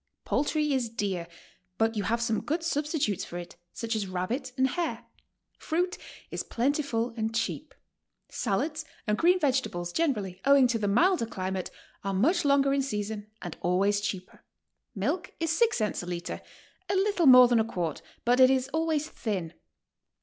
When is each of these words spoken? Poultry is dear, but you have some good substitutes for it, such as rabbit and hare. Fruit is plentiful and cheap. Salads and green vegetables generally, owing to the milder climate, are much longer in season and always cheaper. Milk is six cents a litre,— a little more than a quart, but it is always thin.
Poultry 0.25 0.73
is 0.73 0.89
dear, 0.89 1.27
but 1.77 1.95
you 1.95 2.01
have 2.05 2.19
some 2.19 2.41
good 2.41 2.63
substitutes 2.63 3.23
for 3.23 3.37
it, 3.37 3.55
such 3.71 3.95
as 3.95 4.07
rabbit 4.07 4.51
and 4.57 4.69
hare. 4.69 5.05
Fruit 5.59 5.95
is 6.31 6.41
plentiful 6.41 7.13
and 7.15 7.35
cheap. 7.35 7.75
Salads 8.27 8.83
and 9.05 9.15
green 9.15 9.39
vegetables 9.39 9.93
generally, 9.93 10.41
owing 10.43 10.65
to 10.65 10.79
the 10.79 10.87
milder 10.87 11.27
climate, 11.27 11.69
are 12.03 12.15
much 12.15 12.43
longer 12.43 12.73
in 12.73 12.81
season 12.81 13.29
and 13.43 13.57
always 13.61 14.01
cheaper. 14.01 14.43
Milk 14.95 15.35
is 15.39 15.55
six 15.55 15.77
cents 15.77 16.01
a 16.01 16.07
litre,— 16.07 16.41
a 16.91 16.95
little 16.95 17.27
more 17.27 17.47
than 17.47 17.59
a 17.59 17.63
quart, 17.63 18.01
but 18.25 18.39
it 18.39 18.49
is 18.49 18.69
always 18.69 19.07
thin. 19.07 19.53